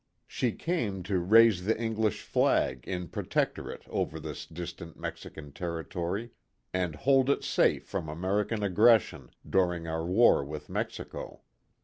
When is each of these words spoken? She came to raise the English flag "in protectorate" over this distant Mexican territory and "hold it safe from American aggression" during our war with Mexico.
She 0.25 0.53
came 0.53 1.03
to 1.03 1.19
raise 1.19 1.65
the 1.65 1.79
English 1.79 2.23
flag 2.23 2.87
"in 2.87 3.07
protectorate" 3.07 3.83
over 3.87 4.19
this 4.19 4.47
distant 4.47 4.97
Mexican 4.97 5.51
territory 5.51 6.31
and 6.73 6.95
"hold 6.95 7.29
it 7.29 7.43
safe 7.43 7.85
from 7.85 8.09
American 8.09 8.63
aggression" 8.63 9.29
during 9.47 9.85
our 9.87 10.03
war 10.03 10.43
with 10.43 10.69
Mexico. 10.69 11.41